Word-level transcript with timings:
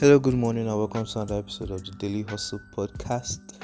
Hello, 0.00 0.18
good 0.18 0.32
morning, 0.32 0.66
and 0.66 0.78
welcome 0.78 1.04
to 1.04 1.18
another 1.18 1.40
episode 1.40 1.70
of 1.72 1.84
the 1.84 1.90
Daily 1.98 2.22
Hustle 2.22 2.62
Podcast. 2.74 3.60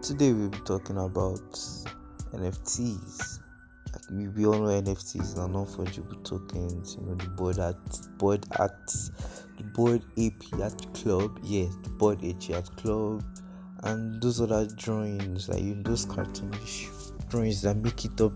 Today, 0.00 0.32
we'll 0.32 0.50
be 0.50 0.58
talking 0.58 0.96
about 0.98 1.50
NFTs. 2.32 3.40
We, 4.12 4.28
we 4.28 4.46
all 4.46 4.60
know 4.60 4.80
NFTs 4.80 5.36
are 5.36 5.48
non 5.48 5.66
fungible 5.66 6.22
tokens, 6.22 6.96
you 7.00 7.06
know, 7.08 7.16
the 7.16 7.26
board 7.30 7.58
art, 7.58 7.76
board 8.18 8.46
art, 8.56 8.86
the 9.56 9.64
Bored 9.74 10.04
Ape 10.16 10.44
Yacht 10.56 10.94
Club, 10.94 11.40
yes, 11.42 11.74
the 11.82 11.88
Bored 11.88 12.22
Ape 12.22 12.50
Yacht 12.50 12.76
Club, 12.76 13.24
and 13.82 14.22
those 14.22 14.40
other 14.40 14.64
drawings, 14.76 15.48
like 15.48 15.64
you 15.64 15.74
know, 15.74 15.82
those 15.82 16.06
cartoonish 16.06 16.86
drawings 17.30 17.62
that 17.62 17.76
make 17.78 18.04
it 18.04 18.20
up 18.20 18.32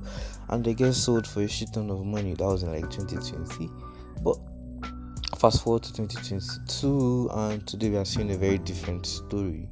and 0.49 0.65
they 0.65 0.75
get 0.75 0.93
sold 0.93 1.29
for 1.29 1.43
a 1.43 1.49
shit 1.49 1.73
ton 1.73 1.89
of 1.89 2.05
money. 2.05 2.35
That 2.35 2.47
was 2.47 2.65
in 2.65 2.73
like 2.73 2.91
2020. 2.91 3.71
But 4.25 4.39
fast 5.43 5.65
forward 5.65 5.83
to 5.83 5.93
2022 5.95 7.29
and 7.35 7.67
today 7.67 7.91
we 7.91 7.97
are 7.97 8.05
seeing 8.05 8.31
a 8.31 8.37
very 8.37 8.59
different 8.59 9.05
story. 9.05 9.69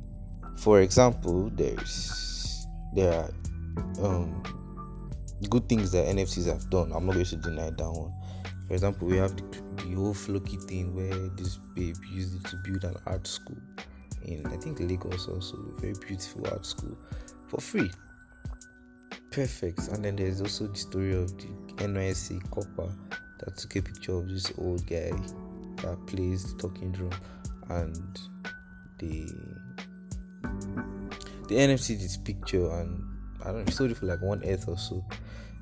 For 0.56 0.80
example 0.80 1.48
there's 1.54 2.66
there 2.92 3.12
are 3.12 4.04
um, 4.04 4.42
good 5.48 5.68
things 5.68 5.92
that 5.92 6.06
nfts 6.06 6.46
have 6.46 6.68
done. 6.70 6.90
I'm 6.92 7.06
not 7.06 7.12
going 7.12 7.24
to 7.24 7.36
deny 7.36 7.70
that 7.70 7.88
one. 7.88 8.12
For 8.66 8.72
example 8.72 9.06
we 9.06 9.16
have 9.18 9.36
the, 9.36 9.44
the 9.76 9.94
whole 9.94 10.12
floki 10.12 10.56
thing 10.56 10.92
where 10.92 11.28
this 11.36 11.58
babe 11.76 11.94
used 12.12 12.44
it 12.44 12.50
to 12.50 12.56
build 12.64 12.82
an 12.82 12.96
art 13.06 13.28
school 13.28 13.58
in 14.24 14.44
i 14.48 14.56
think 14.56 14.80
lagos 14.80 15.28
also. 15.28 15.56
A 15.56 15.80
very 15.80 15.94
beautiful 16.04 16.48
art 16.48 16.66
school 16.66 16.98
for 17.46 17.60
free. 17.60 17.92
Perfect. 19.30 19.86
And 19.86 20.04
then 20.04 20.16
there's 20.16 20.40
also 20.40 20.66
the 20.66 20.76
story 20.76 21.12
of 21.14 21.28
the 21.38 21.46
NYC 21.76 22.50
copper 22.50 22.92
that 23.38 23.56
took 23.56 23.76
a 23.76 23.82
picture 23.82 24.14
of 24.14 24.28
this 24.28 24.52
old 24.58 24.84
guy 24.88 25.12
that 25.82 26.06
plays 26.06 26.52
the 26.52 26.62
talking 26.62 26.92
drum 26.92 27.12
and 27.68 28.18
the 28.98 29.26
the 31.48 31.54
NFT 31.56 31.98
this 31.98 32.16
picture 32.16 32.70
and 32.70 33.02
I 33.42 33.46
don't 33.52 33.64
know, 33.64 33.72
sold 33.72 33.90
it 33.90 33.96
for 33.96 34.06
like 34.06 34.20
one 34.20 34.42
ETH 34.42 34.68
or 34.68 34.76
so. 34.76 35.04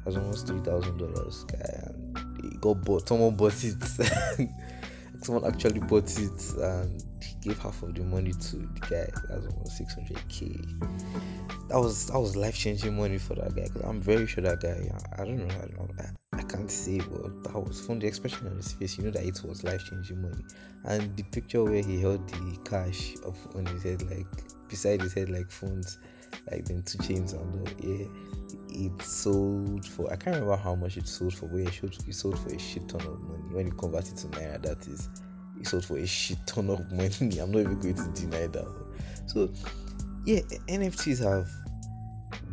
That's 0.04 0.16
almost 0.16 0.46
three 0.46 0.60
thousand 0.60 0.98
dollars, 0.98 1.44
guy, 1.44 1.58
and 1.86 2.60
got 2.60 2.82
bought. 2.82 3.08
Someone 3.08 3.36
bought 3.36 3.54
it. 3.62 3.76
someone 5.22 5.44
actually 5.44 5.80
bought 5.80 6.10
it, 6.18 6.54
and 6.58 7.02
gave 7.42 7.58
half 7.58 7.82
of 7.82 7.94
the 7.94 8.02
money 8.02 8.32
to 8.32 8.56
the 8.56 8.80
guy. 8.80 9.10
That 9.28 9.42
was 9.42 9.76
six 9.76 9.94
hundred 9.94 10.20
k. 10.28 10.56
That 11.68 11.78
was 11.78 12.06
that 12.08 12.18
was 12.18 12.36
life 12.36 12.56
changing 12.56 12.96
money 12.96 13.18
for 13.18 13.34
that 13.34 13.54
guy. 13.54 13.68
Cause 13.68 13.82
I'm 13.84 14.00
very 14.00 14.26
sure 14.26 14.42
that 14.44 14.60
guy. 14.60 14.90
I, 15.18 15.22
I 15.22 15.24
don't 15.24 15.38
know. 15.38 15.54
I 15.54 15.66
don't 15.66 15.78
know 15.78 16.04
can't 16.48 16.70
say, 16.70 16.98
but 16.98 17.44
that 17.44 17.58
was 17.58 17.80
from 17.80 17.98
the 17.98 18.06
expression 18.06 18.46
on 18.46 18.56
his 18.56 18.72
face, 18.72 18.98
you 18.98 19.04
know 19.04 19.10
that 19.10 19.24
it 19.24 19.40
was 19.44 19.62
life 19.64 19.84
changing 19.84 20.22
money. 20.22 20.42
And 20.84 21.14
the 21.16 21.22
picture 21.24 21.62
where 21.62 21.82
he 21.82 22.00
held 22.00 22.26
the 22.28 22.58
cash 22.64 23.14
up 23.26 23.36
on 23.54 23.66
his 23.66 23.82
head, 23.82 24.02
like 24.10 24.26
beside 24.68 25.02
his 25.02 25.12
head, 25.12 25.28
like 25.28 25.50
phones, 25.50 25.98
like 26.50 26.64
them 26.64 26.82
two 26.82 26.98
chains 26.98 27.34
on 27.34 27.64
the 27.64 27.86
yeah. 27.86 28.06
It 28.70 29.02
sold 29.02 29.84
for 29.86 30.12
I 30.12 30.16
can't 30.16 30.36
remember 30.36 30.56
how 30.56 30.74
much 30.74 30.96
it 30.96 31.08
sold 31.08 31.34
for, 31.34 31.46
but 31.46 31.60
it, 31.60 32.14
sold 32.14 32.38
for 32.38 32.50
a 32.50 32.58
shit 32.58 32.88
ton 32.88 33.00
of 33.00 33.20
money. 33.22 33.42
When 33.50 33.66
you 33.66 33.72
convert 33.72 34.08
it 34.08 34.16
to 34.18 34.26
naira, 34.28 34.62
that 34.62 34.86
is, 34.86 35.08
it 35.58 35.66
sold 35.66 35.84
for 35.84 35.98
a 35.98 36.06
shit 36.06 36.38
ton 36.46 36.70
of 36.70 36.90
money. 36.92 37.38
I'm 37.38 37.50
not 37.50 37.60
even 37.60 37.80
going 37.80 37.94
to 37.94 38.08
deny 38.14 38.46
that. 38.46 38.86
So, 39.26 39.50
yeah, 40.24 40.40
NFTs 40.68 41.24
have 41.24 41.48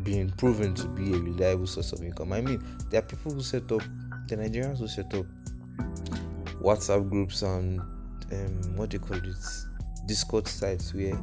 been 0.03 0.31
proven 0.31 0.73
to 0.75 0.87
be 0.87 1.13
a 1.13 1.17
reliable 1.17 1.67
source 1.67 1.91
of 1.91 2.01
income. 2.01 2.33
I 2.33 2.41
mean, 2.41 2.63
there 2.89 2.99
are 2.99 3.05
people 3.05 3.33
who 3.33 3.41
set 3.41 3.71
up, 3.71 3.81
the 4.27 4.37
Nigerians 4.37 4.79
who 4.79 4.87
set 4.87 5.13
up 5.13 5.25
WhatsApp 6.61 7.09
groups 7.09 7.41
and 7.41 7.79
um, 8.31 8.75
what 8.75 8.89
do 8.89 8.97
you 8.97 8.99
call 8.99 9.17
it, 9.17 9.35
Discord 10.07 10.47
sites 10.47 10.93
where 10.93 11.17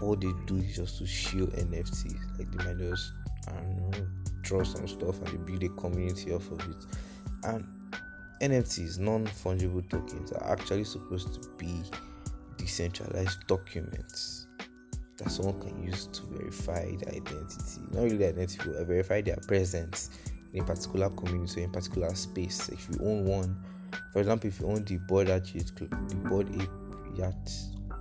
all 0.00 0.16
they 0.16 0.32
do 0.46 0.56
is 0.56 0.76
just 0.76 0.98
to 0.98 1.06
show 1.06 1.46
NFTs. 1.46 2.38
Like 2.38 2.50
they 2.50 2.64
might 2.64 2.78
just, 2.78 3.12
I 3.48 3.52
don't 3.52 3.90
know, 3.90 4.06
draw 4.42 4.62
some 4.62 4.88
stuff 4.88 5.20
and 5.22 5.28
they 5.28 5.52
build 5.52 5.62
a 5.64 5.68
community 5.80 6.32
off 6.32 6.50
of 6.50 6.60
it. 6.60 6.76
And 7.44 7.64
NFTs, 8.40 8.98
non 8.98 9.26
fungible 9.26 9.88
tokens, 9.88 10.32
are 10.32 10.52
actually 10.52 10.84
supposed 10.84 11.34
to 11.34 11.48
be 11.58 11.82
decentralized 12.56 13.46
documents 13.46 14.46
that 15.16 15.30
someone 15.30 15.60
can 15.60 15.82
use 15.82 16.06
to 16.06 16.22
verify 16.26 16.84
their 16.96 17.14
identity. 17.14 17.80
Not 17.92 18.04
really 18.04 18.26
identity, 18.26 18.58
but 18.64 18.86
verify 18.86 19.20
their 19.20 19.38
presence 19.48 20.10
in 20.54 20.62
a 20.62 20.64
particular 20.64 21.10
community 21.10 21.60
or 21.60 21.64
in 21.64 21.70
a 21.70 21.72
particular 21.72 22.14
space. 22.14 22.68
If 22.68 22.88
you 22.90 22.98
own 23.04 23.24
one, 23.24 23.56
for 24.12 24.20
example, 24.20 24.48
if 24.48 24.60
you 24.60 24.66
own 24.66 24.84
the 24.84 24.98
Board 24.98 25.26
Club, 25.26 26.08
the 26.08 26.16
Bored 26.28 26.48
Yacht 27.16 27.50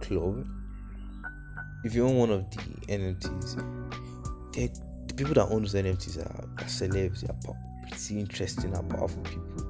Club, 0.02 0.46
if 1.88 1.96
you 1.96 2.06
own 2.06 2.18
one 2.18 2.32
of 2.32 2.50
the 2.52 2.58
NFTs, 2.88 3.56
the 5.08 5.14
people 5.14 5.34
that 5.34 5.48
own 5.50 5.64
those 5.64 5.74
NFTs 5.74 6.18
are, 6.20 6.44
are 6.44 6.66
celebs, 6.66 7.22
they 7.22 7.28
are 7.30 7.56
pretty 7.88 8.20
interesting 8.20 8.76
and 8.76 8.90
powerful 8.90 9.24
people. 9.24 9.66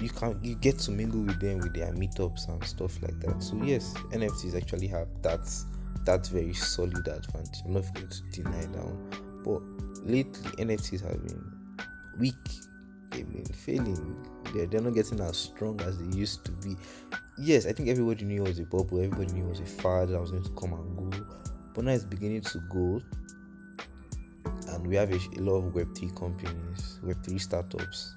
You 0.00 0.10
can 0.10 0.38
you 0.42 0.54
get 0.56 0.78
to 0.80 0.90
mingle 0.90 1.22
with 1.22 1.40
them 1.40 1.58
with 1.58 1.72
their 1.74 1.92
meetups 1.92 2.48
and 2.48 2.62
stuff 2.64 3.00
like 3.00 3.18
that. 3.20 3.42
So 3.42 3.56
yes, 3.62 3.94
NFTs 4.10 4.54
actually 4.54 4.88
have 4.88 5.08
that 5.22 5.40
that's 6.04 6.28
very 6.28 6.52
solid 6.52 7.08
advantage. 7.08 7.60
I'm 7.64 7.72
not 7.72 7.94
going 7.94 8.08
to 8.08 8.22
deny 8.30 8.60
that 8.60 8.84
one. 8.84 9.10
But 9.44 10.04
lately, 10.04 10.50
NFTs 10.62 11.02
have 11.02 11.26
been 11.26 11.52
weak. 12.18 12.34
They've 13.10 13.30
been 13.30 13.44
failing. 13.44 14.26
They're, 14.52 14.66
they're 14.66 14.80
not 14.82 14.94
getting 14.94 15.20
as 15.20 15.36
strong 15.36 15.80
as 15.82 15.98
they 15.98 16.16
used 16.16 16.44
to 16.44 16.52
be. 16.52 16.76
Yes, 17.38 17.66
I 17.66 17.72
think 17.72 17.88
everybody 17.88 18.24
knew 18.24 18.44
it 18.44 18.48
was 18.48 18.58
a 18.58 18.64
bubble. 18.64 19.00
Everybody 19.00 19.32
knew 19.32 19.46
it 19.46 19.48
was 19.48 19.60
a 19.60 19.66
fad 19.66 20.08
that 20.08 20.20
was 20.20 20.30
going 20.30 20.44
to 20.44 20.50
come 20.50 20.72
and 20.72 20.96
go. 20.96 21.03
Now 21.76 21.92
it's 21.92 22.04
beginning 22.04 22.42
to 22.42 22.58
go. 22.70 23.02
And 24.68 24.86
we 24.86 24.96
have 24.96 25.12
a, 25.12 25.40
lot 25.40 25.56
of 25.56 25.72
Web3 25.74 26.16
companies, 26.16 26.98
Web3 27.04 27.40
startups, 27.40 28.14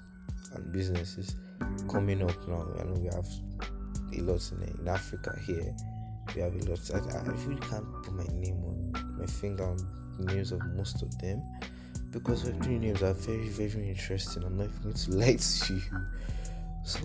and 0.53 0.72
businesses 0.72 1.35
coming 1.90 2.22
up 2.22 2.47
now. 2.47 2.68
And 2.79 2.97
we 2.97 3.06
have 3.06 3.28
a 4.18 4.22
lot 4.22 4.51
in, 4.51 4.79
in 4.79 4.88
Africa 4.88 5.38
here 5.45 5.75
we 6.35 6.41
have 6.41 6.53
a 6.56 6.69
lot. 6.69 6.79
I, 6.94 7.18
I 7.18 7.34
really 7.45 7.59
can't 7.62 7.85
put 8.03 8.13
my 8.13 8.23
name 8.34 8.63
on 8.66 9.18
my 9.18 9.25
finger 9.25 9.63
on 9.63 9.78
the 10.19 10.34
names 10.34 10.51
of 10.51 10.63
most 10.75 11.01
of 11.01 11.18
them 11.19 11.41
because 12.12 12.45
my 12.45 12.51
three 12.59 12.79
names 12.79 13.03
are 13.03 13.13
very, 13.13 13.50
very 13.50 13.89
interesting. 13.89 14.44
I'm 14.44 14.57
not 14.57 14.69
going 14.84 14.94
to 14.94 15.12
lie 15.16 15.35
to 15.35 15.74
you. 15.74 15.81
So 16.84 17.00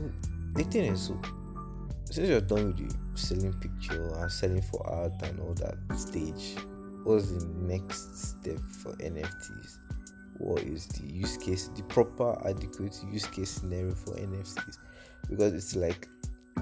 the 0.55 0.65
thing 0.65 0.93
is, 0.93 1.03
so 1.03 1.21
since 2.12 2.28
you're 2.28 2.43
done 2.43 2.67
with 2.67 2.77
the 2.77 3.19
selling 3.19 3.55
picture 3.55 4.15
and 4.17 4.31
selling 4.31 4.61
for 4.61 4.87
art 4.87 5.12
and 5.23 5.41
all 5.41 5.55
that 5.55 5.77
stage, 5.99 6.56
what's 7.05 7.33
the 7.33 7.47
next 7.62 8.19
step 8.19 8.59
for 8.59 8.93
NFTs? 8.97 9.78
What 10.37 10.62
is 10.62 10.87
the 10.89 11.06
use 11.06 11.39
case, 11.39 11.69
the 11.75 11.83
proper 11.84 12.39
adequate 12.47 12.99
use 13.11 13.25
case 13.25 13.53
scenario 13.53 13.95
for 13.95 14.15
NFTs? 14.17 14.77
Because 15.31 15.55
it's 15.55 15.75
like 15.75 16.06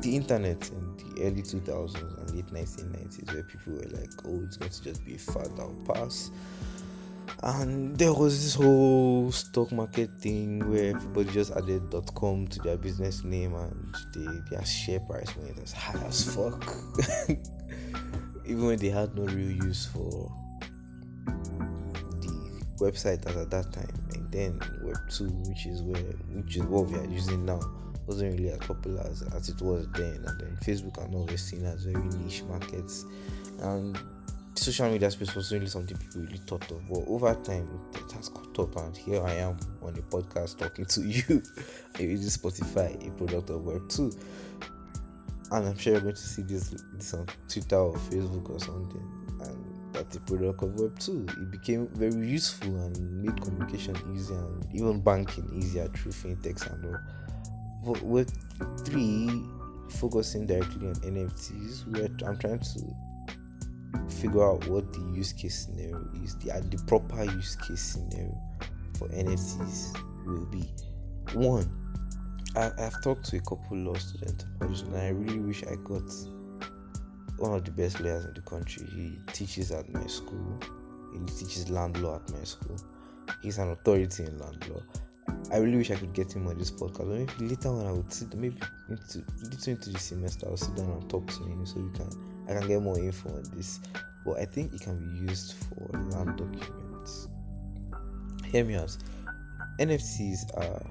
the 0.02 0.14
internet 0.14 0.70
in 0.70 0.96
the 0.96 1.22
early 1.22 1.42
2000s 1.42 2.18
and 2.18 2.30
late 2.30 2.46
1990s 2.46 3.34
where 3.34 3.42
people 3.42 3.72
were 3.72 3.98
like 3.98 4.10
oh 4.24 4.40
it's 4.44 4.56
going 4.56 4.70
to 4.70 4.82
just 4.82 5.04
be 5.04 5.16
a 5.16 5.18
fad 5.18 5.48
that'll 5.56 5.74
pass 5.84 6.30
and 7.42 7.96
there 7.96 8.12
was 8.12 8.42
this 8.42 8.54
whole 8.54 9.32
stock 9.32 9.72
market 9.72 10.10
thing 10.20 10.70
where 10.70 10.94
everybody 10.94 11.30
just 11.30 11.52
added 11.52 11.82
.com 12.14 12.46
to 12.48 12.58
their 12.60 12.76
business 12.76 13.24
name 13.24 13.54
and 13.54 13.94
they, 14.14 14.56
their 14.56 14.64
share 14.64 15.00
price 15.00 15.34
went 15.36 15.58
as 15.58 15.72
high 15.72 15.98
as 16.06 16.34
fuck 16.34 16.74
even 18.44 18.66
when 18.66 18.78
they 18.78 18.90
had 18.90 19.14
no 19.14 19.22
real 19.22 19.50
use 19.64 19.86
for 19.86 20.30
the 21.24 22.64
website 22.78 23.26
at 23.26 23.50
that 23.50 23.72
time 23.72 23.94
and 24.14 24.30
then 24.30 24.60
web 24.82 24.98
2 25.08 25.24
which 25.48 25.66
is 25.66 25.82
where 25.82 26.02
which 26.34 26.56
is 26.56 26.62
what 26.64 26.86
we 26.86 26.98
are 26.98 27.06
using 27.06 27.44
now 27.44 27.60
wasn't 28.10 28.32
really 28.38 28.50
as 28.50 28.58
popular 28.58 29.00
as, 29.02 29.22
as 29.34 29.48
it 29.48 29.62
was 29.62 29.86
then. 29.92 30.24
And 30.26 30.40
then 30.40 30.58
Facebook 30.64 31.02
and 31.02 31.14
all 31.14 31.26
were 31.26 31.36
seen 31.36 31.64
as 31.64 31.84
very 31.84 32.04
niche 32.18 32.42
markets. 32.42 33.06
And 33.60 33.96
social 34.54 34.90
media 34.90 35.10
space 35.10 35.34
was 35.34 35.52
only 35.52 35.66
something 35.66 35.96
people 35.96 36.22
really 36.22 36.38
thought 36.38 36.70
of. 36.70 36.88
But 36.88 37.04
over 37.06 37.34
time, 37.42 37.68
it 37.94 38.12
has 38.12 38.28
caught 38.28 38.58
up, 38.58 38.76
and 38.76 38.96
here 38.96 39.22
I 39.22 39.34
am 39.34 39.56
on 39.82 39.96
a 39.96 40.02
podcast 40.02 40.58
talking 40.58 40.84
to 40.86 41.02
you. 41.02 41.42
using 41.98 42.50
Spotify, 42.50 43.06
a 43.06 43.10
product 43.12 43.50
of 43.50 43.64
Web 43.64 43.88
2. 43.88 44.12
And 45.52 45.68
I'm 45.68 45.76
sure 45.76 45.94
you're 45.94 46.02
going 46.02 46.14
to 46.14 46.20
see 46.20 46.42
this, 46.42 46.70
this 46.94 47.14
on 47.14 47.26
Twitter 47.48 47.76
or 47.76 47.94
Facebook 47.94 48.50
or 48.50 48.60
something. 48.60 49.02
And 49.40 49.64
that's 49.92 50.16
a 50.16 50.20
product 50.20 50.62
of 50.62 50.78
Web 50.78 50.98
2. 50.98 51.26
It 51.28 51.50
became 51.50 51.88
very 51.88 52.14
useful 52.14 52.68
and 52.68 53.22
made 53.22 53.40
communication 53.42 53.96
easier 54.14 54.38
and 54.38 54.66
even 54.74 55.00
banking 55.00 55.50
easier 55.52 55.88
through 55.88 56.12
fintechs 56.12 56.70
and 56.72 56.84
all 56.84 57.00
with 58.02 58.30
three 58.84 59.42
focusing 59.88 60.46
directly 60.46 60.88
on 60.88 60.94
NFTs, 60.96 61.86
where 61.88 62.28
I'm 62.28 62.38
trying 62.38 62.60
to 62.60 62.80
figure 64.08 64.44
out 64.44 64.66
what 64.68 64.92
the 64.92 65.00
use 65.14 65.32
case 65.32 65.66
scenario 65.66 66.06
is, 66.22 66.36
the 66.38 66.52
the 66.70 66.82
proper 66.86 67.24
use 67.24 67.56
case 67.56 67.80
scenario 67.80 68.36
for 68.98 69.08
NFTs 69.08 69.96
will 70.26 70.46
be. 70.46 70.68
One, 71.34 71.68
I, 72.56 72.70
have 72.78 73.00
talked 73.02 73.24
to 73.26 73.36
a 73.36 73.40
couple 73.40 73.76
law 73.76 73.94
students 73.94 74.44
and 74.82 74.96
I 74.96 75.08
really 75.08 75.38
wish 75.38 75.62
I 75.64 75.76
got 75.84 76.02
one 77.38 77.54
of 77.54 77.64
the 77.64 77.70
best 77.70 78.00
lawyers 78.00 78.24
in 78.24 78.34
the 78.34 78.42
country. 78.42 78.86
He 78.86 79.12
teaches 79.32 79.70
at 79.72 79.88
my 79.92 80.06
school. 80.06 80.58
He 81.12 81.24
teaches 81.26 81.70
land 81.70 81.96
law 82.02 82.16
at 82.16 82.30
my 82.32 82.44
school. 82.44 82.76
He's 83.42 83.58
an 83.58 83.70
authority 83.70 84.24
in 84.24 84.38
land 84.38 84.68
law. 84.68 84.82
I 85.52 85.58
really 85.58 85.78
wish 85.78 85.90
I 85.90 85.96
could 85.96 86.12
get 86.12 86.32
him 86.32 86.46
on 86.48 86.58
this 86.58 86.70
podcast. 86.70 87.06
Maybe 87.08 87.48
later 87.48 87.68
on 87.68 87.86
I 87.86 87.92
would 87.92 88.12
sit 88.12 88.34
maybe 88.34 88.56
into 88.88 89.24
into 89.70 89.90
the 89.90 89.98
semester 89.98 90.46
I'll 90.48 90.56
sit 90.56 90.74
down 90.76 90.90
and 90.90 91.08
talk 91.08 91.26
to 91.26 91.44
him 91.44 91.64
so 91.64 91.80
we 91.80 91.90
can 91.96 92.10
I 92.50 92.58
can 92.58 92.68
get 92.68 92.82
more 92.82 92.98
info 92.98 93.30
on 93.30 93.44
this. 93.54 93.80
But 94.24 94.38
I 94.38 94.44
think 94.44 94.72
it 94.74 94.80
can 94.82 94.98
be 94.98 95.30
used 95.30 95.54
for 95.54 95.98
land 96.10 96.36
documents. 96.36 97.28
Hear 98.46 98.64
me 98.64 98.74
out. 98.74 98.96
NFTs 99.78 100.56
are 100.58 100.82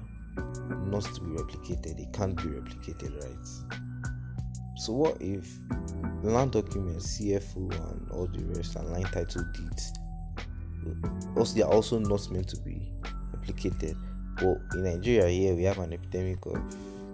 not 0.86 1.04
to 1.04 1.20
be 1.20 1.30
replicated, 1.30 1.96
they 1.96 2.08
can't 2.12 2.36
be 2.36 2.44
replicated, 2.44 3.22
right? 3.22 3.78
So 4.78 4.94
what 4.94 5.20
if 5.20 5.46
land 6.22 6.52
documents, 6.52 7.06
C 7.06 7.34
of 7.34 7.44
O 7.56 7.60
and 7.70 8.10
all 8.10 8.26
the 8.26 8.42
rest 8.54 8.76
and 8.76 8.90
line 8.90 9.04
title 9.04 9.44
deeds 9.54 9.92
also 11.36 11.54
they 11.54 11.62
are 11.62 11.70
also 11.70 11.98
not 11.98 12.30
meant 12.30 12.48
to 12.48 12.56
be 12.58 12.80
replicated 13.36 13.96
but 14.36 14.58
in 14.76 14.84
Nigeria 14.84 15.28
here 15.28 15.54
we 15.54 15.64
have 15.64 15.78
an 15.78 15.92
epidemic 15.92 16.44
of 16.46 16.56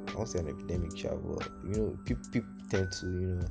I 0.08 0.14
won't 0.14 0.28
say 0.28 0.38
an 0.38 0.48
epidemic 0.48 0.90
but 1.02 1.48
you 1.64 1.76
know 1.76 1.98
people, 2.04 2.24
people 2.32 2.48
tend 2.70 2.92
to 2.92 3.06
you 3.06 3.26
know 3.34 3.46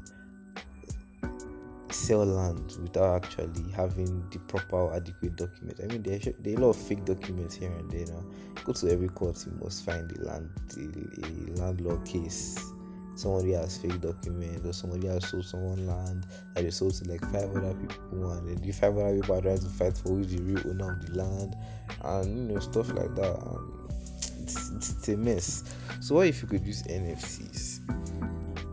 sell 1.96 2.26
land 2.26 2.76
without 2.82 3.24
actually 3.24 3.72
having 3.72 4.28
the 4.30 4.40
proper 4.48 4.94
adequate 4.94 5.36
document. 5.36 5.80
I 5.84 5.88
mean 5.88 6.04
there, 6.04 6.20
there 6.20 6.54
are 6.54 6.58
a 6.58 6.62
lot 6.62 6.70
of 6.72 6.78
fake 6.78 7.06
documents 7.06 7.56
here 7.56 7.72
and 7.72 7.90
there 7.90 8.06
now. 8.08 8.24
Go 8.64 8.74
to 8.74 8.92
every 8.92 9.10
court 9.10 9.44
you 9.46 9.54
must 9.64 9.86
find 9.86 10.10
the 10.10 10.26
land 10.26 10.50
a 10.78 11.60
landlord 11.60 12.06
case 12.06 12.72
somebody 13.16 13.54
has 13.54 13.78
fake 13.78 14.00
documents 14.02 14.66
or 14.66 14.74
somebody 14.74 15.08
has 15.08 15.28
sold 15.28 15.46
someone 15.46 15.88
land 15.88 16.26
that 16.54 16.64
they 16.64 16.70
sold 16.70 16.94
to 16.94 17.10
like 17.10 17.22
five 17.32 17.50
other 17.56 17.74
people 17.74 18.32
and 18.32 18.48
then 18.48 18.56
the 18.62 18.72
five 18.72 18.98
other 18.98 19.16
people 19.16 19.36
are 19.36 19.42
trying 19.42 19.58
to 19.58 19.70
fight 19.70 19.98
for 19.98 20.10
who's 20.10 20.36
the 20.36 20.42
real 20.42 20.60
owner 20.70 20.92
of 20.92 21.06
the 21.06 21.18
land 21.18 21.56
and 22.04 22.38
you 22.38 22.54
know 22.54 22.60
stuff 22.60 22.90
like 22.94 23.14
that 23.16 23.38
and 23.38 24.44
it's, 24.44 24.72
it's, 24.72 24.90
it's 24.92 25.08
a 25.10 25.18
mess 25.18 25.64
so 26.02 26.16
what 26.16 26.28
if 26.28 26.42
you 26.42 26.48
could 26.48 26.66
use 26.66 26.84
nfts 26.84 27.80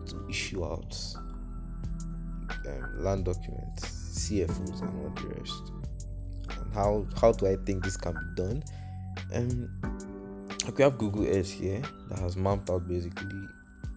to 0.09 0.29
issue 0.29 0.65
out 0.65 0.97
um, 2.67 3.05
land 3.05 3.25
documents 3.25 3.89
C 3.89 4.43
of 4.43 4.51
Os 4.51 4.81
and 4.81 5.03
all 5.03 5.11
the 5.11 5.29
rest 5.35 5.73
and 6.49 6.73
how 6.75 7.07
how 7.21 7.33
do 7.33 7.47
i 7.47 7.57
think 7.57 7.85
this 7.85 7.97
can 7.97 8.13
be 8.13 8.43
done 8.43 8.63
um 9.35 9.71
we 10.77 10.83
have 10.83 10.99
google 10.99 11.27
earth 11.27 11.51
here 11.51 11.83
that 12.09 12.19
has 12.19 12.37
mapped 12.37 12.71
out 12.71 12.87
basically 12.87 13.49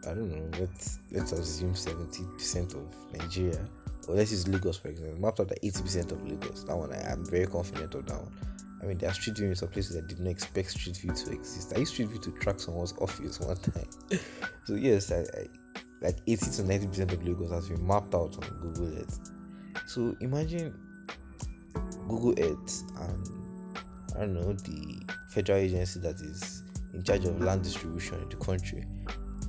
I 0.08 0.14
don't 0.14 0.30
know, 0.30 0.60
let's 0.60 1.00
let's 1.12 1.32
assume 1.32 1.74
70% 1.74 2.76
of 2.76 3.20
Nigeria, 3.20 3.60
or 4.08 4.16
let's 4.16 4.32
use 4.32 4.48
Lagos 4.48 4.78
for 4.78 4.90
example, 4.90 5.20
mapped 5.20 5.40
out 5.40 5.50
the 5.50 5.56
80% 5.56 6.12
of 6.12 6.24
Lagos. 6.28 6.64
That 6.66 6.76
one 6.76 6.94
I 6.94 7.12
am 7.12 7.26
very 7.26 7.48
confident 7.48 7.96
of 7.96 8.06
that 8.06 8.22
one. 8.22 8.32
I 8.82 8.86
mean, 8.86 8.98
there 9.00 9.10
are 9.10 9.14
street 9.14 9.38
view 9.38 9.48
in 9.48 9.56
some 9.56 9.70
places 9.70 9.98
I 9.98 10.08
did 10.08 10.20
not 10.20 10.30
expect 10.30 10.70
street 10.72 10.98
view 10.98 11.12
to 11.12 11.32
exist. 11.32 11.74
I 11.76 11.80
used 11.80 11.94
street 11.94 12.10
view 12.10 12.20
to 12.20 12.32
track 12.34 12.60
someone's 12.60 12.94
office 13.00 13.40
one 13.40 13.58
time. 13.58 14.20
so 14.66 14.76
yes, 14.76 15.12
I, 15.12 15.22
I 15.22 15.48
like 16.02 16.18
80 16.28 16.52
to 16.52 16.64
90 16.64 16.88
percent 16.88 17.14
of 17.14 17.26
Lagos 17.26 17.52
has 17.52 17.70
been 17.70 17.86
mapped 17.86 18.14
out 18.14 18.38
on 18.38 18.58
Google 18.62 18.98
Earth. 19.00 19.32
So 19.88 20.16
imagine 20.22 20.74
Google 22.08 22.34
Earth 22.44 22.84
and 23.02 23.30
I 24.16 24.20
don't 24.20 24.34
know 24.34 24.54
the 24.54 25.02
federal 25.30 25.60
agency 25.60 26.00
that 26.02 26.16
is 26.22 26.64
in 26.94 27.04
charge 27.04 27.26
of 27.26 27.42
land 27.42 27.64
distribution 27.64 28.22
in 28.22 28.30
the 28.30 28.38
country 28.38 28.86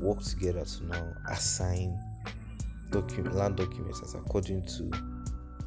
work 0.00 0.22
together 0.22 0.64
to 0.64 0.86
now 0.86 1.12
assign 1.30 1.98
document 2.90 3.34
land 3.34 3.56
documents 3.56 4.02
as 4.02 4.14
according 4.14 4.64
to 4.66 4.90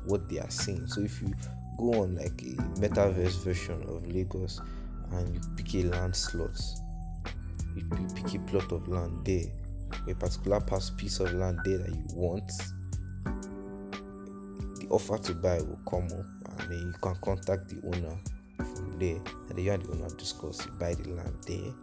what 0.05 0.27
they 0.29 0.39
are 0.39 0.49
seeing. 0.49 0.85
So 0.87 1.01
if 1.01 1.21
you 1.21 1.33
go 1.77 2.01
on 2.01 2.15
like 2.15 2.41
a 2.41 2.55
metaverse 2.79 3.43
version 3.43 3.81
of 3.83 4.05
Lagos 4.07 4.61
and 5.11 5.33
you 5.33 5.41
pick 5.55 5.73
a 5.75 5.83
land 5.87 6.15
slot, 6.15 6.59
you 7.75 7.83
pick 8.15 8.35
a 8.35 8.39
plot 8.45 8.71
of 8.71 8.87
land 8.87 9.25
there, 9.25 9.45
a 10.07 10.13
particular 10.15 10.61
piece 10.97 11.19
of 11.19 11.33
land 11.33 11.59
there 11.63 11.79
that 11.79 11.89
you 11.89 12.05
want, 12.13 12.51
the 14.79 14.87
offer 14.89 15.17
to 15.17 15.33
buy 15.33 15.57
will 15.59 15.79
come 15.89 16.05
up 16.05 16.59
and 16.59 16.71
then 16.71 16.79
you 16.79 16.93
can 17.01 17.15
contact 17.21 17.69
the 17.69 17.81
owner 17.87 18.17
from 18.57 18.99
there 18.99 19.15
and 19.15 19.57
then 19.57 19.65
you 19.65 19.71
and 19.71 19.83
the 19.83 19.91
owner 19.91 20.09
discuss 20.17 20.65
you 20.65 20.71
buy 20.79 20.93
the 20.93 21.09
land 21.09 21.33
there 21.47 21.73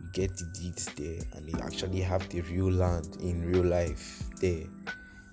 you 0.00 0.08
get 0.12 0.36
the 0.36 0.44
deeds 0.58 0.86
there 0.94 1.20
and 1.34 1.48
you 1.48 1.58
actually 1.62 2.00
have 2.00 2.26
the 2.30 2.40
real 2.42 2.70
land 2.70 3.16
in 3.20 3.44
real 3.44 3.64
life 3.64 4.22
there. 4.40 4.64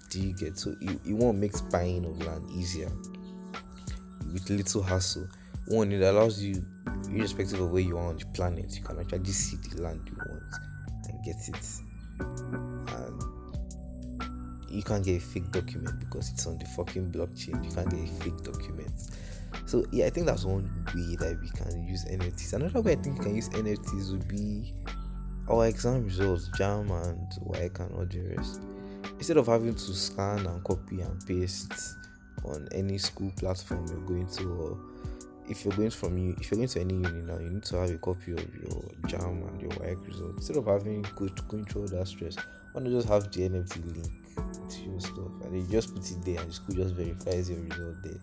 Do 0.10 0.22
you 0.22 0.34
get 0.34 0.58
so 0.58 0.76
it, 0.82 1.00
it 1.06 1.14
won't 1.14 1.38
make 1.38 1.54
buying 1.72 2.06
of 2.06 2.22
land 2.26 2.50
easier 2.52 2.92
with 4.32 4.50
little 4.50 4.84
hassle. 4.84 5.28
One, 5.68 5.92
it 5.92 6.02
allows 6.02 6.42
you, 6.42 6.64
irrespective 7.10 7.60
of 7.60 7.72
where 7.72 7.82
you 7.82 7.98
are 7.98 8.08
on 8.08 8.18
the 8.18 8.26
planet, 8.28 8.74
you 8.76 8.84
can 8.84 9.00
actually 9.00 9.26
see 9.26 9.58
the 9.70 9.82
land 9.82 10.02
you 10.06 10.16
want 10.18 10.44
and 11.10 11.24
get 11.26 11.36
it. 11.48 11.87
And 12.20 13.24
you 14.70 14.84
can't 14.84 15.04
get 15.04 15.18
a 15.18 15.26
fake 15.26 15.52
document 15.52 16.00
because 16.00 16.30
it's 16.32 16.46
on 16.48 16.58
the 16.58 16.66
fucking 16.66 17.12
blockchain. 17.12 17.64
You 17.64 17.72
can't 17.72 17.90
get 17.90 18.00
a 18.00 18.08
fake 18.24 18.44
document. 18.44 18.92
So 19.66 19.86
yeah, 19.92 20.06
I 20.06 20.10
think 20.10 20.26
that's 20.28 20.46
one 20.46 20.70
way 20.96 21.16
that 21.18 21.40
we 21.42 21.50
can 21.50 21.86
use 21.86 22.06
NFTs. 22.06 22.54
Another 22.54 22.82
way 22.82 22.94
I 22.94 22.96
think 22.96 23.18
you 23.18 23.24
can 23.24 23.36
use 23.36 23.50
NFTs 23.50 24.12
would 24.12 24.28
be 24.28 24.74
our 25.50 25.68
exam 25.68 26.04
results, 26.04 26.50
JAMB 26.58 26.92
and 27.06 27.28
WAEC 27.46 27.80
and 27.80 27.92
all 27.96 28.06
the 28.06 28.36
rest. 28.36 28.62
Instead 29.18 29.38
of 29.38 29.48
having 29.48 29.74
to 29.74 29.94
scan 29.94 30.46
and 30.46 30.64
copy 30.64 31.02
and 31.02 31.26
paste 31.26 31.74
on 32.46 32.68
any 32.72 32.98
school 32.98 33.32
platform 33.38 33.86
you're 33.88 34.00
going 34.02 34.28
to, 34.28 34.80
if 35.48 35.64
you're 35.64 35.76
going 35.76 35.90
from 35.90 36.18
you, 36.18 36.36
if 36.40 36.52
you're 36.52 36.58
going 36.58 36.68
to 36.68 36.82
any 36.82 36.94
uni 36.94 37.22
now, 37.22 37.38
you 37.40 37.50
need 37.50 37.64
to 37.64 37.78
have 37.78 37.90
a 37.90 37.98
copy 37.98 38.34
of 38.34 38.56
your 38.56 38.82
JAMB 39.08 39.48
and 39.48 39.62
your 39.62 39.72
WAEC 39.72 40.08
results. 40.08 40.38
Instead 40.38 40.58
of 40.58 40.66
having 40.66 41.02
go, 41.16 41.28
going 41.48 41.66
through 41.66 41.84
all 41.84 41.88
that 41.88 42.08
stress, 42.08 42.36
why 42.74 42.82
not 42.82 42.92
just 42.92 43.08
have 43.08 43.24
the 43.32 43.50
NFT 43.50 43.96
link 43.96 44.12
to 44.70 44.82
your 44.82 45.00
stuff 45.00 45.32
and 45.44 45.56
you 45.56 45.68
just 45.72 45.96
put 45.96 46.10
it 46.10 46.26
there 46.26 46.40
and 46.42 46.50
the 46.50 46.54
school 46.54 46.76
just 46.76 46.94
verifies 46.94 47.50
your 47.50 47.60
result 47.62 47.96
there 48.04 48.20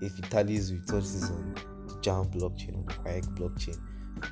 if 0.00 0.18
it 0.18 0.30
tallies 0.30 0.72
with 0.72 0.90
what 0.92 1.02
is 1.02 1.30
on 1.30 1.54
the 1.86 1.94
JAMB 1.94 2.34
blockchain 2.34 2.76
or 2.76 2.84
the 2.84 3.10
WAEC 3.10 3.38
blockchain, 3.38 3.78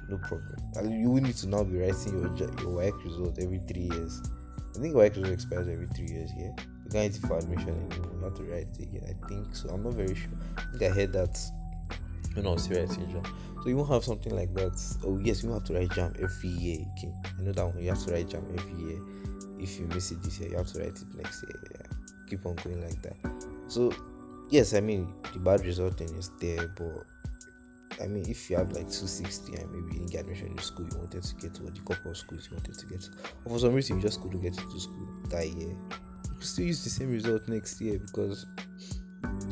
no 0.09 0.19
problem. 0.19 0.57
And 0.77 1.01
you 1.01 1.11
will 1.11 1.23
need 1.23 1.37
to 1.37 1.49
now 1.49 1.65
be 1.65 1.79
writing 1.79 2.21
your 2.21 2.37
your 2.37 2.49
WAEC 2.49 3.05
result 3.05 3.39
every 3.41 3.59
three 3.61 3.89
years. 3.91 4.23
I 4.77 4.81
think 4.81 4.95
WAEC 4.95 5.17
result 5.17 5.33
expires 5.33 5.69
every 5.69 5.87
three 5.89 6.09
years. 6.09 6.31
Yeah, 6.37 6.53
you 6.85 6.91
can't 6.91 7.17
for 7.17 7.39
admission 7.39 7.71
anymore. 7.93 8.31
To 8.31 8.43
write 8.45 8.67
it 8.79 8.83
again. 8.83 9.05
I 9.05 9.29
think 9.29 9.55
so. 9.55 9.71
I'm 9.71 9.83
not 9.83 9.95
very 9.95 10.15
sure. 10.15 10.31
I 10.57 10.79
think 10.79 10.83
I 10.83 10.95
heard 10.95 11.13
that 11.13 11.39
when 12.35 12.47
I 12.47 12.51
was 12.51 12.69
writing 12.69 13.07
JAMB. 13.07 13.27
So 13.63 13.69
you 13.69 13.77
won't 13.77 13.91
have 13.91 14.05
something 14.05 14.35
like 14.35 14.53
that. 14.55 14.81
Oh 15.05 15.19
yes, 15.19 15.43
you 15.43 15.53
have 15.53 15.65
to 15.65 15.75
write 15.75 15.89
JAMB 15.91 16.23
every 16.23 16.51
year. 16.51 16.79
Okay, 16.99 17.13
I 17.39 17.43
know 17.43 17.53
that 17.53 17.67
one. 17.67 17.83
You 17.83 17.91
have 17.91 18.05
to 18.05 18.13
write 18.13 18.29
JAMB 18.29 18.59
every 18.59 18.83
year. 18.85 18.99
If 19.59 19.79
you 19.79 19.87
miss 19.87 20.11
it 20.11 20.23
this 20.23 20.39
year, 20.39 20.51
you 20.51 20.57
have 20.57 20.67
to 20.73 20.81
write 20.81 20.89
it 20.89 21.17
next 21.17 21.43
year. 21.45 21.61
Yeah. 21.73 21.87
Keep 22.29 22.47
on 22.47 22.57
going 22.57 22.83
like 22.83 23.01
that. 23.03 23.17
So 23.69 23.93
yes, 24.51 24.75
I 24.75 24.81
mean 24.81 25.13
the 25.33 25.39
bad 25.39 25.65
resulting 25.65 26.09
is 26.15 26.31
there, 26.41 26.69
but 26.77 27.05
I 28.03 28.07
mean 28.07 28.29
if 28.29 28.51
you 28.51 28.57
have 28.57 28.69
like 28.73 28.91
260 28.91 29.55
and 29.55 29.71
maybe 29.71 29.95
you 29.95 30.01
didn't 30.01 30.11
get 30.13 30.21
admission 30.23 30.49
in 30.49 30.59
school 30.59 30.87
you 30.91 30.99
wanted 30.99 31.23
to 31.23 31.35
get 31.37 31.55
to, 31.55 31.63
or 31.63 31.71
the 31.71 31.81
couple 31.81 32.11
of 32.11 32.17
schools 32.17 32.49
you 32.51 32.57
wanted 32.57 32.79
to 32.79 32.87
get 32.87 33.01
to, 33.03 33.11
or 33.45 33.53
for 33.53 33.59
some 33.59 33.73
reason 33.73 33.97
you 33.97 34.03
just 34.03 34.21
couldn't 34.21 34.43
get 34.43 34.59
into 34.59 34.81
school 34.81 35.09
that 35.31 35.47
year, 35.47 35.69
you 35.69 36.35
could 36.35 36.45
still 36.45 36.67
use 36.67 36.85
the 36.85 36.91
same 36.91 37.11
result 37.11 37.49
next 37.49 37.81
year 37.81 37.99
because 37.99 38.47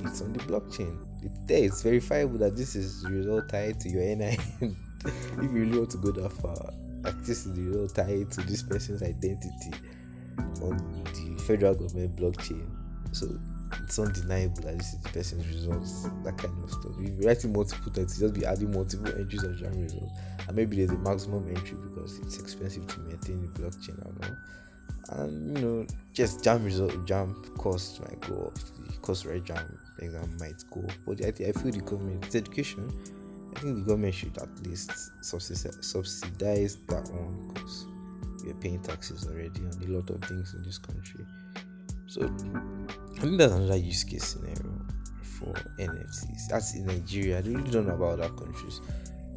it's 0.05 0.21
on 0.21 0.33
the 0.33 0.41
blockchain. 0.41 0.97
It's 1.23 1.39
there, 1.47 1.65
it's 1.65 1.83
verifiable 1.83 2.39
that 2.39 2.57
this 2.57 2.75
is 2.75 3.03
the 3.03 3.11
result 3.11 3.49
tied 3.49 3.81
to 3.81 3.89
your 3.89 4.03
NIN. 4.03 4.37
if 5.05 5.43
you 5.43 5.49
really 5.49 5.79
want 5.79 5.91
to 5.91 5.99
go 5.99 6.13
that 6.13 6.33
far, 6.33 6.73
like 7.03 7.19
this 7.25 7.47
is 7.47 7.55
the 7.55 7.63
result 7.63 7.95
tied 7.95 8.31
to 8.33 8.41
this 8.43 8.63
person's 8.63 9.03
identity 9.03 9.73
on 10.63 11.05
the 11.05 11.43
federal 11.43 11.75
government 11.75 12.17
blockchain. 12.17 12.67
So 13.13 13.27
it's 13.83 13.99
undeniable 13.99 14.63
that 14.63 14.79
this 14.79 14.93
is 14.93 15.01
the 15.01 15.09
person's 15.09 15.47
results, 15.47 16.09
that 16.25 16.37
kind 16.39 16.63
of 16.63 16.71
stuff. 16.71 16.93
If 16.99 17.19
you're 17.19 17.29
writing 17.29 17.53
multiple 17.53 17.93
tests, 17.93 18.19
just 18.19 18.35
be 18.35 18.45
adding 18.45 18.73
multiple 18.73 19.09
entries 19.09 19.43
of 19.43 19.53
JAMB 19.53 19.83
results, 19.83 20.13
and 20.47 20.57
maybe 20.57 20.77
there's 20.77 20.91
a 20.91 21.01
maximum 21.01 21.49
entry 21.49 21.77
because 21.83 22.19
it's 22.19 22.39
expensive 22.39 22.87
to 22.87 23.01
maintain 23.01 23.43
the 23.43 23.61
blockchain 23.61 24.05
and 24.05 24.25
all. 24.25 24.37
And 25.11 25.59
you 25.59 25.65
know, 25.65 25.87
just 26.15 26.41
JAMB 26.43 26.65
result, 26.65 26.93
JAMB 27.07 27.59
cost 27.59 28.01
might 28.01 28.21
go 28.21 28.47
up, 28.47 28.55
the 28.55 28.97
cost 29.01 29.25
right 29.25 29.43
JAMB 29.43 29.79
exam 29.99 30.37
might 30.39 30.63
go. 30.71 30.83
But 31.07 31.25
I, 31.25 31.29
I 31.29 31.53
feel 31.53 31.73
the 31.73 31.81
government, 31.85 32.25
it's 32.25 32.35
education. 32.35 32.91
I 33.55 33.61
think 33.61 33.77
the 33.77 33.83
government 33.83 34.15
should 34.15 34.37
at 34.39 34.49
least 34.67 34.91
subsidize, 35.25 35.77
subsidize 35.81 36.77
that 36.89 37.09
one 37.11 37.53
because 37.53 37.87
we're 38.45 38.55
paying 38.55 38.81
taxes 38.83 39.27
already 39.27 39.61
on 39.61 39.83
a 39.83 39.87
lot 39.89 40.09
of 40.11 40.23
things 40.25 40.55
in 40.55 40.63
this 40.63 40.79
country. 40.79 41.25
So 42.07 42.23
I 42.23 43.21
think 43.21 43.39
that's 43.39 43.53
another 43.53 43.77
use 43.77 44.05
case 44.05 44.25
scenario 44.25 44.81
for 45.23 45.53
NFTs. 45.79 46.49
That's 46.49 46.75
in 46.75 46.87
Nigeria. 46.87 47.39
I 47.39 47.41
really 47.41 47.71
don't 47.71 47.87
know 47.87 47.95
about 47.95 48.21
other 48.21 48.35
countries. 48.35 48.81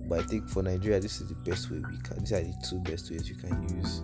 But 0.07 0.19
I 0.19 0.23
think 0.23 0.47
for 0.47 0.61
Nigeria, 0.61 0.99
this 0.99 1.19
is 1.19 1.29
the 1.29 1.49
best 1.49 1.71
way 1.71 1.77
we 1.77 1.97
can. 1.97 2.19
These 2.19 2.33
are 2.33 2.41
the 2.41 2.53
two 2.67 2.79
best 2.79 3.09
ways 3.09 3.27
you 3.27 3.35
can 3.35 3.63
use 3.77 4.01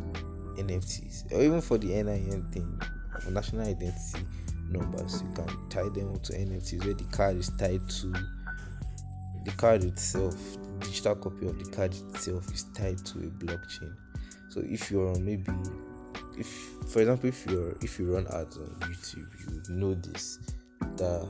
NFTs. 0.58 1.32
Or 1.32 1.42
even 1.42 1.62
for 1.62 1.78
the 1.78 1.88
NIN 1.88 2.44
thing. 2.52 2.80
national 3.30 3.68
identity 3.68 4.26
numbers. 4.72 5.22
You 5.22 5.34
can 5.34 5.70
tie 5.70 5.90
them 5.90 6.18
to 6.20 6.34
NFTs 6.34 6.86
where 6.86 6.94
the 6.94 7.04
card 7.06 7.38
is 7.38 7.50
tied 7.58 7.88
to 7.90 8.14
the 9.46 9.52
card 9.58 9.84
itself. 9.84 10.36
Digital 10.80 11.16
copy 11.16 11.48
of 11.48 11.64
the 11.64 11.70
card 11.72 11.94
itself 11.94 12.52
is 12.54 12.64
tied 12.74 12.98
to 13.06 13.20
a 13.20 13.30
blockchain. 13.44 13.96
So 14.50 14.62
if 14.64 14.90
you're 14.92 15.16
maybe 15.20 15.52
if 16.38 16.48
for 16.88 17.00
example 17.00 17.30
if 17.30 17.46
you're 17.46 17.76
if 17.82 18.00
you 18.00 18.14
run 18.14 18.28
ads 18.28 18.58
on 18.58 18.68
YouTube, 18.82 19.70
you 19.70 19.76
know 19.76 19.94
this 19.94 20.40
that 20.98 21.28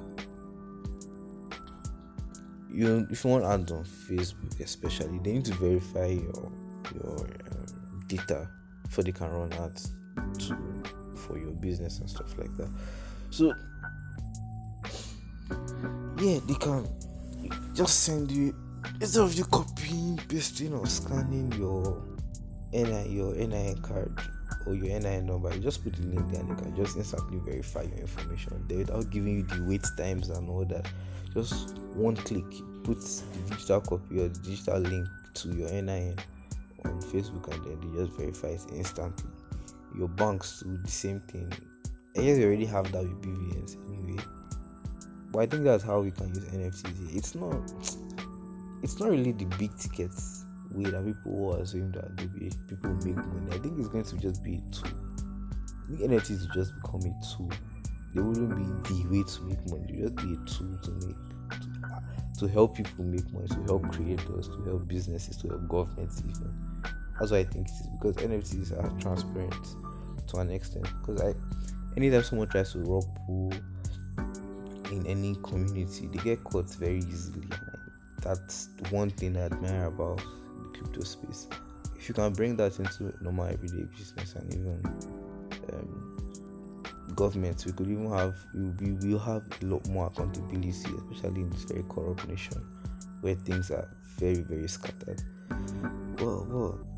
you 2.70 3.08
if 3.10 3.24
you 3.24 3.30
want 3.30 3.46
ads 3.46 3.72
on 3.72 3.84
Facebook 3.84 4.60
especially, 4.60 5.20
they 5.20 5.34
need 5.34 5.46
to 5.46 5.54
verify 5.56 6.06
your 6.06 6.52
your 6.96 7.20
um, 7.20 8.04
data 8.08 8.50
before 8.92 9.06
they 9.06 9.12
can 9.14 9.32
run 9.32 9.54
ads 9.54 9.94
to 10.38 10.58
for 11.16 11.38
your 11.38 11.52
business 11.52 12.00
and 12.00 12.10
stuff 12.10 12.38
like 12.38 12.54
that. 12.58 12.70
So 13.30 13.54
yeah, 16.18 16.40
they 16.46 16.56
can 16.56 16.86
just 17.74 18.02
send 18.02 18.30
you 18.30 18.54
instead 19.00 19.24
of 19.24 19.34
you 19.34 19.46
copying, 19.46 20.20
pasting, 20.28 20.74
or 20.74 20.86
scanning 20.88 21.54
your 21.54 22.04
NI 22.74 23.08
your 23.08 23.34
NIN 23.34 23.82
card 23.82 24.12
or 24.66 24.76
your 24.76 25.00
NIN 25.00 25.26
number, 25.26 25.54
you 25.56 25.62
just 25.62 25.86
put 25.86 25.94
the 25.94 26.04
link 26.08 26.30
there 26.30 26.42
and 26.42 26.50
you 26.50 26.56
can 26.56 26.76
just 26.76 26.98
instantly 26.98 27.40
verify 27.40 27.84
your 27.84 27.98
information 27.98 28.66
there 28.68 28.80
without 28.80 29.10
giving 29.10 29.38
you 29.38 29.44
the 29.44 29.64
wait 29.64 29.86
times 29.98 30.28
and 30.28 30.50
all 30.50 30.66
that. 30.66 30.86
Just 31.34 31.78
one 31.96 32.18
click, 32.18 32.44
put 32.84 33.00
the 33.00 33.52
digital 33.52 33.80
copy 33.80 34.20
or 34.20 34.28
the 34.28 34.40
digital 34.40 34.80
link 34.80 35.08
to 35.36 35.48
your 35.56 35.70
NIN 35.72 36.18
on 36.86 37.02
Facebook 37.02 37.54
and 37.54 37.66
then 37.66 37.94
they 37.94 38.04
just 38.04 38.18
verify 38.18 38.48
it 38.50 38.62
instantly. 38.74 39.30
Your 39.98 40.08
banks 40.08 40.62
do 40.62 40.78
the 40.78 40.92
same 40.92 41.20
thing. 41.22 41.52
I 42.18 42.22
guess 42.22 42.38
you 42.38 42.46
already 42.46 42.66
have 42.66 42.92
that 42.92 43.04
with 43.04 43.22
BVNs 43.22 43.78
anyway. 43.88 44.24
But 45.32 45.40
I 45.40 45.46
think 45.46 45.64
that's 45.64 45.84
how 45.84 46.02
we 46.02 46.12
can 46.12 46.30
use 46.30 46.46
NFTs. 46.46 47.16
It's 47.16 47.36
not 47.36 47.56
it's 48.84 49.00
not 49.00 49.10
really 49.10 49.32
the 49.32 49.46
big 49.46 49.76
tickets 49.78 50.46
way 50.74 50.90
that 50.90 51.06
people 51.06 51.32
will 51.32 51.54
assume 51.56 51.92
that 51.92 52.16
people 52.18 52.90
make 53.06 53.16
money. 53.16 53.52
I 53.52 53.58
think 53.60 53.78
it's 53.80 53.90
going 53.90 54.06
to 54.06 54.18
just 54.18 54.44
be 54.44 54.56
a 54.56 54.74
tool. 54.74 54.92
I 55.84 55.98
think 55.98 56.12
NFTs 56.12 56.48
will 56.48 56.54
just 56.54 56.74
become 56.76 57.02
a 57.02 57.14
tool. 57.36 57.52
They 58.14 58.22
wouldn't 58.22 58.56
be 58.56 58.94
the 58.94 59.10
way 59.10 59.24
to 59.24 59.42
make 59.44 59.70
money. 59.70 59.86
They 59.90 60.02
just 60.02 60.16
be 60.16 60.34
a 60.34 60.38
tool 60.48 60.78
to 60.84 60.92
make 61.06 61.16
to, 61.62 62.40
to 62.40 62.48
help 62.48 62.76
people 62.76 63.06
make 63.06 63.32
money, 63.32 63.48
to 63.48 63.64
help 63.64 63.92
creators, 63.92 64.48
to 64.48 64.64
help 64.66 64.88
businesses, 64.88 65.38
to 65.38 65.50
help 65.50 65.68
governments 65.68 66.22
even. 66.28 66.71
That's 67.20 67.32
why 67.32 67.40
I 67.40 67.44
think 67.44 67.68
it 67.68 67.72
is 67.72 67.88
because 67.88 68.16
NFTs 68.16 68.72
are 68.84 69.00
transparent 69.00 69.68
to 70.28 70.38
an 70.38 70.52
extent. 70.52 70.88
Because 71.02 71.22
I 71.22 71.34
anytime 71.98 72.24
someone 72.24 72.48
tries 72.48 72.74
to 72.74 72.80
rug 72.80 73.04
pull 73.26 73.54
in 74.92 75.06
any 75.08 75.36
community, 75.44 76.08
they 76.08 76.24
get 76.24 76.44
caught 76.44 76.74
very 76.76 77.00
easily. 77.00 77.48
That's 78.22 78.70
one 78.90 79.10
thing 79.10 79.38
I 79.38 79.42
admire 79.42 79.86
about 79.86 80.18
the 80.18 80.78
crypto 80.78 81.02
space. 81.04 81.48
If 81.98 82.10
you 82.10 82.16
can 82.16 82.34
bring 82.34 82.56
that 82.58 82.78
into 82.80 83.14
normal 83.22 83.46
everyday 83.46 83.84
business 83.98 84.36
and 84.36 84.54
even 84.54 84.82
um, 85.74 87.14
governments, 87.16 87.66
we 87.66 87.72
could 87.72 87.88
even 87.88 88.10
have 88.12 88.36
we 88.54 88.92
will 88.94 89.20
have 89.20 89.44
a 89.62 89.66
lot 89.66 89.88
more 89.88 90.08
accountability, 90.08 90.72
especially 91.12 91.42
in 91.42 91.50
this 91.52 91.64
very 91.64 91.84
corrupt 91.90 92.28
nation 92.28 92.62
where 93.22 93.36
things 93.36 93.72
are 93.72 93.88
very 94.18 94.42
very 94.42 94.68
scattered. 94.68 95.22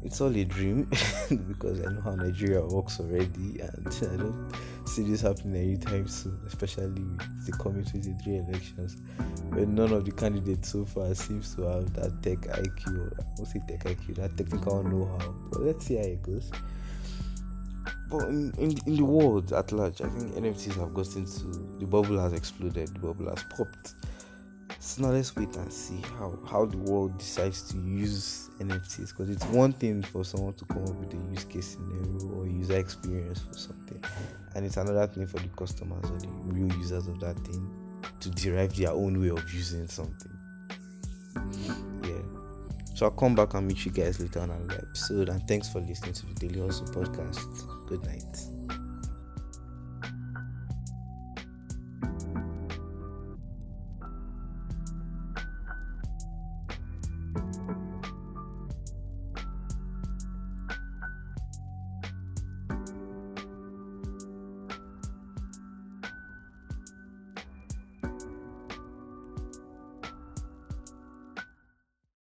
It's 0.03 0.19
all 0.19 0.36
a 0.36 0.43
dream 0.43 0.83
because 1.48 1.79
I 1.79 1.91
know 1.91 2.01
how 2.01 2.15
Nigeria 2.15 2.62
works 2.62 3.00
already, 3.00 3.62
and 3.62 3.88
I 4.12 4.17
don't 4.17 4.53
see 4.86 5.03
this 5.03 5.22
happening 5.22 5.55
anytime 5.55 6.07
soon, 6.10 6.38
especially 6.45 6.88
with 6.88 7.45
the 7.45 7.53
coming 7.53 7.86
23 7.86 8.38
elections, 8.38 8.98
where 9.50 9.65
none 9.65 9.93
of 9.93 10.03
the 10.03 10.12
candidates 10.12 10.72
so 10.74 10.83
far 10.83 11.13
seems 11.15 11.55
to 11.55 11.62
have 11.63 11.93
that 11.93 12.22
tech 12.22 12.39
IQ, 12.39 13.13
I 13.17 13.24
won't 13.38 13.67
tech 13.67 13.83
IQ, 13.86 14.15
that 14.15 14.36
technical 14.36 14.83
know 14.83 15.05
how. 15.17 15.33
But 15.51 15.62
let's 15.62 15.86
see 15.86 15.95
how 15.95 16.03
it 16.03 16.22
goes. 16.22 16.51
But 18.10 18.27
in, 18.27 18.53
in, 18.57 18.77
in 18.86 18.95
the 18.98 19.05
world 19.05 19.53
at 19.53 19.72
large, 19.72 20.01
I 20.01 20.10
think 20.10 20.33
NFTs 20.33 20.75
have 20.75 20.93
gotten 20.93 21.25
to 21.25 21.77
the 21.79 21.86
bubble 21.86 22.19
has 22.19 22.33
exploded, 22.33 22.89
the 22.89 23.00
bubble 23.00 23.29
has 23.29 23.43
popped 23.55 23.93
so 24.84 25.02
now 25.02 25.10
let's 25.10 25.34
wait 25.36 25.56
and 25.56 25.72
see 25.72 26.02
how 26.20 26.38
how 26.46 26.66
the 26.66 26.78
world 26.78 27.18
decides 27.18 27.62
to 27.72 27.78
use 27.78 28.50
NFTs 28.60 29.10
because 29.10 29.30
it's 29.30 29.46
one 29.46 29.72
thing 29.72 30.02
for 30.02 30.25
someone 30.25 30.54
to 30.56 30.66
come 30.66 30.84
up 30.84 30.96
with 30.96 31.13
a 31.13 31.32
use 31.32 31.46
case 31.46 31.78
scenario 31.78 32.36
or 32.36 32.48
user 32.48 32.78
experience 32.78 33.40
for 33.40 33.54
something, 33.54 34.04
and 34.56 34.66
it's 34.66 34.78
another 34.78 35.08
thing 35.08 35.25
for 35.25 35.40
the 35.40 35.48
customers 35.50 36.04
or 36.10 36.18
the 36.18 36.28
real 36.28 36.75
users 36.78 37.08
of 37.08 37.20
that 37.22 37.36
thing 37.40 37.70
to 38.20 38.30
derive 38.32 38.75
their 38.75 38.92
own 38.92 39.22
way 39.22 39.30
of 39.30 39.54
using 39.54 39.88
something. 39.88 40.32
Yeah. 42.04 42.22
So 42.96 43.06
I'll 43.06 43.12
come 43.12 43.36
back 43.36 43.54
and 43.54 43.66
meet 43.68 43.86
you 43.86 43.92
guys 43.92 44.20
later 44.20 44.42
on 44.42 44.50
another 44.50 44.86
episode. 44.86 45.30
And 45.30 45.42
thanks 45.48 45.70
for 45.70 45.80
listening 45.80 46.13
to 46.13 46.25
the 46.25 46.34
Daily 46.48 46.60
Hustle 46.60 46.88
podcast. 46.88 47.88
Good 47.88 48.04
night. 48.06 48.83